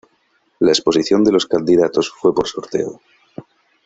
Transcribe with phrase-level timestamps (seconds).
[0.57, 2.99] La exposición de los candidatos fue por sorteo.